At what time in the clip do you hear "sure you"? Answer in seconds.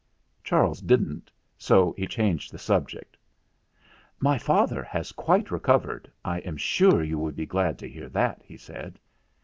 6.57-7.19